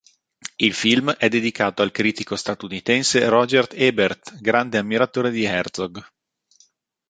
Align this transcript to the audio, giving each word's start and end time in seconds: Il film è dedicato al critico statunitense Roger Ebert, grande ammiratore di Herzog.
Il 0.55 0.73
film 0.73 1.11
è 1.11 1.29
dedicato 1.29 1.83
al 1.83 1.91
critico 1.91 2.35
statunitense 2.35 3.27
Roger 3.29 3.67
Ebert, 3.69 4.39
grande 4.41 4.79
ammiratore 4.79 5.29
di 5.29 5.43
Herzog. 5.43 6.03